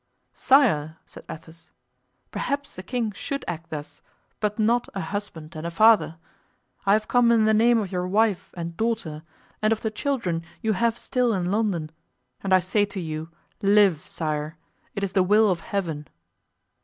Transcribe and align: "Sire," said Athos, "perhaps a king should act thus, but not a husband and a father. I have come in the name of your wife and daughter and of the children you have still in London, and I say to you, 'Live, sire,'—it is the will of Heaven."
"Sire," 0.33 0.97
said 1.05 1.25
Athos, 1.29 1.69
"perhaps 2.31 2.75
a 2.75 2.81
king 2.81 3.11
should 3.11 3.45
act 3.47 3.69
thus, 3.69 4.01
but 4.39 4.57
not 4.57 4.89
a 4.95 4.99
husband 4.99 5.55
and 5.55 5.63
a 5.63 5.69
father. 5.69 6.17
I 6.87 6.93
have 6.93 7.07
come 7.07 7.31
in 7.31 7.45
the 7.45 7.53
name 7.53 7.77
of 7.77 7.91
your 7.91 8.07
wife 8.07 8.51
and 8.57 8.75
daughter 8.75 9.21
and 9.61 9.71
of 9.71 9.81
the 9.81 9.91
children 9.91 10.43
you 10.59 10.73
have 10.73 10.97
still 10.97 11.35
in 11.35 11.51
London, 11.51 11.91
and 12.43 12.51
I 12.51 12.57
say 12.57 12.83
to 12.85 12.99
you, 12.99 13.29
'Live, 13.61 14.07
sire,'—it 14.07 15.03
is 15.03 15.13
the 15.13 15.21
will 15.21 15.51
of 15.51 15.59
Heaven." 15.59 16.07